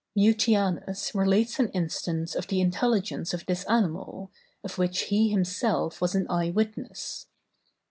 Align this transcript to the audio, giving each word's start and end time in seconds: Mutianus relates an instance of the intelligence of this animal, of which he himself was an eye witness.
Mutianus 0.17 1.13
relates 1.13 1.59
an 1.59 1.69
instance 1.73 2.33
of 2.33 2.47
the 2.47 2.59
intelligence 2.59 3.35
of 3.35 3.45
this 3.45 3.63
animal, 3.65 4.31
of 4.63 4.79
which 4.79 5.01
he 5.03 5.29
himself 5.29 6.01
was 6.01 6.15
an 6.15 6.25
eye 6.27 6.49
witness. 6.49 7.27